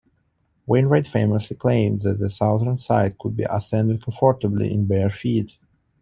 [0.65, 5.59] Wainwright famously claimed that the southern side could be "ascended comfortably in bare feet".